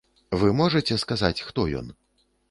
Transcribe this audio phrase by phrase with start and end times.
[0.43, 1.93] Вы можаце сказаць, хто ён?